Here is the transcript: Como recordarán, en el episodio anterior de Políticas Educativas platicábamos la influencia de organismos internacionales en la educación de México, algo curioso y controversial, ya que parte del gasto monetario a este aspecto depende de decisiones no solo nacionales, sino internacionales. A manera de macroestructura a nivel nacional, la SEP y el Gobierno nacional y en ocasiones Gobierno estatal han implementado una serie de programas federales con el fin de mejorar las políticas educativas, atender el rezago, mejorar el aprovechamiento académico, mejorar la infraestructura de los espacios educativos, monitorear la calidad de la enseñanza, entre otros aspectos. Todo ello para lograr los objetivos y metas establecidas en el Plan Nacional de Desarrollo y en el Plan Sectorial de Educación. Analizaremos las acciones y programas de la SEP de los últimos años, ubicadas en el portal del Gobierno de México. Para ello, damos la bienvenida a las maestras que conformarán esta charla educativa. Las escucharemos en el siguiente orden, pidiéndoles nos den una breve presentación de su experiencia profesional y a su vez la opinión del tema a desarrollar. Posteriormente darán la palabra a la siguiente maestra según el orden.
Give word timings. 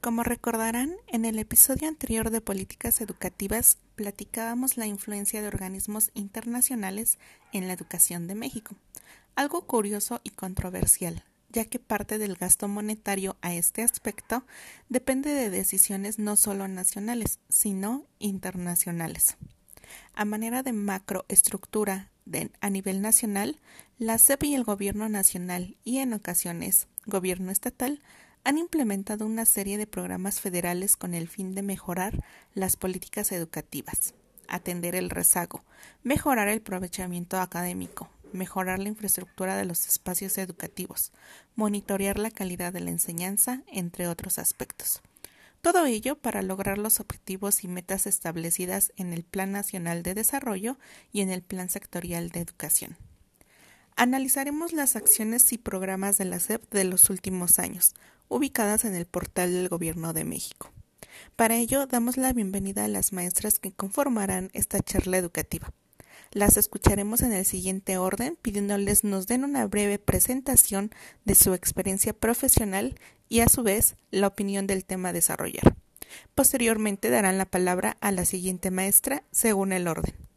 Como 0.00 0.22
recordarán, 0.22 0.94
en 1.08 1.24
el 1.24 1.40
episodio 1.40 1.88
anterior 1.88 2.30
de 2.30 2.40
Políticas 2.40 3.00
Educativas 3.00 3.78
platicábamos 3.96 4.76
la 4.76 4.86
influencia 4.86 5.42
de 5.42 5.48
organismos 5.48 6.12
internacionales 6.14 7.18
en 7.52 7.66
la 7.66 7.72
educación 7.72 8.28
de 8.28 8.36
México, 8.36 8.76
algo 9.34 9.66
curioso 9.66 10.20
y 10.22 10.30
controversial, 10.30 11.24
ya 11.48 11.64
que 11.64 11.80
parte 11.80 12.18
del 12.18 12.36
gasto 12.36 12.68
monetario 12.68 13.36
a 13.42 13.54
este 13.54 13.82
aspecto 13.82 14.44
depende 14.88 15.32
de 15.32 15.50
decisiones 15.50 16.20
no 16.20 16.36
solo 16.36 16.68
nacionales, 16.68 17.40
sino 17.48 18.06
internacionales. 18.20 19.36
A 20.14 20.24
manera 20.24 20.62
de 20.62 20.74
macroestructura 20.74 22.08
a 22.60 22.70
nivel 22.70 23.02
nacional, 23.02 23.58
la 23.98 24.16
SEP 24.18 24.44
y 24.44 24.54
el 24.54 24.62
Gobierno 24.62 25.08
nacional 25.08 25.76
y 25.82 25.98
en 25.98 26.12
ocasiones 26.12 26.86
Gobierno 27.04 27.50
estatal 27.50 28.00
han 28.48 28.56
implementado 28.56 29.26
una 29.26 29.44
serie 29.44 29.76
de 29.76 29.86
programas 29.86 30.40
federales 30.40 30.96
con 30.96 31.12
el 31.12 31.28
fin 31.28 31.54
de 31.54 31.60
mejorar 31.60 32.24
las 32.54 32.76
políticas 32.76 33.30
educativas, 33.30 34.14
atender 34.48 34.94
el 34.94 35.10
rezago, 35.10 35.64
mejorar 36.02 36.48
el 36.48 36.60
aprovechamiento 36.60 37.38
académico, 37.38 38.08
mejorar 38.32 38.78
la 38.78 38.88
infraestructura 38.88 39.54
de 39.58 39.66
los 39.66 39.86
espacios 39.86 40.38
educativos, 40.38 41.12
monitorear 41.56 42.18
la 42.18 42.30
calidad 42.30 42.72
de 42.72 42.80
la 42.80 42.88
enseñanza, 42.88 43.64
entre 43.66 44.08
otros 44.08 44.38
aspectos. 44.38 45.02
Todo 45.60 45.84
ello 45.84 46.16
para 46.16 46.40
lograr 46.40 46.78
los 46.78 47.00
objetivos 47.00 47.64
y 47.64 47.68
metas 47.68 48.06
establecidas 48.06 48.94
en 48.96 49.12
el 49.12 49.24
Plan 49.24 49.52
Nacional 49.52 50.02
de 50.02 50.14
Desarrollo 50.14 50.78
y 51.12 51.20
en 51.20 51.28
el 51.28 51.42
Plan 51.42 51.68
Sectorial 51.68 52.30
de 52.30 52.40
Educación. 52.40 52.96
Analizaremos 54.00 54.72
las 54.72 54.94
acciones 54.94 55.52
y 55.52 55.58
programas 55.58 56.18
de 56.18 56.24
la 56.24 56.38
SEP 56.38 56.72
de 56.72 56.84
los 56.84 57.10
últimos 57.10 57.58
años, 57.58 57.96
ubicadas 58.28 58.84
en 58.84 58.94
el 58.94 59.06
portal 59.06 59.52
del 59.52 59.68
Gobierno 59.68 60.12
de 60.12 60.22
México. 60.22 60.70
Para 61.34 61.56
ello, 61.56 61.84
damos 61.88 62.16
la 62.16 62.32
bienvenida 62.32 62.84
a 62.84 62.88
las 62.88 63.12
maestras 63.12 63.58
que 63.58 63.72
conformarán 63.72 64.50
esta 64.52 64.78
charla 64.78 65.18
educativa. 65.18 65.72
Las 66.30 66.56
escucharemos 66.56 67.22
en 67.22 67.32
el 67.32 67.44
siguiente 67.44 67.98
orden, 67.98 68.38
pidiéndoles 68.40 69.02
nos 69.02 69.26
den 69.26 69.42
una 69.42 69.66
breve 69.66 69.98
presentación 69.98 70.92
de 71.24 71.34
su 71.34 71.52
experiencia 71.52 72.12
profesional 72.12 72.94
y 73.28 73.40
a 73.40 73.48
su 73.48 73.64
vez 73.64 73.96
la 74.12 74.28
opinión 74.28 74.68
del 74.68 74.84
tema 74.84 75.08
a 75.08 75.12
desarrollar. 75.12 75.74
Posteriormente 76.36 77.10
darán 77.10 77.36
la 77.36 77.46
palabra 77.46 77.96
a 78.00 78.12
la 78.12 78.24
siguiente 78.24 78.70
maestra 78.70 79.24
según 79.32 79.72
el 79.72 79.88
orden. 79.88 80.27